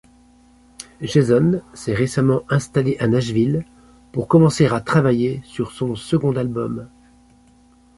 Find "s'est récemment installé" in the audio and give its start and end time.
1.75-2.97